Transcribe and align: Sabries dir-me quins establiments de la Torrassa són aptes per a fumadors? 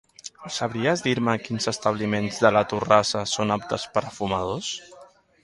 Sabries 0.53 1.03
dir-me 1.07 1.35
quins 1.47 1.69
establiments 1.71 2.39
de 2.47 2.51
la 2.57 2.65
Torrassa 2.73 3.23
són 3.35 3.57
aptes 3.59 3.87
per 3.99 4.05
a 4.09 4.17
fumadors? 4.19 4.73